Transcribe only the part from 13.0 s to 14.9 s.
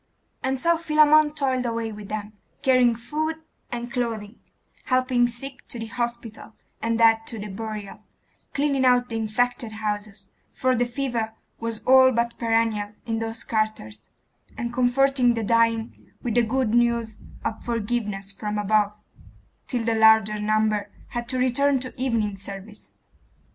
in those quarters and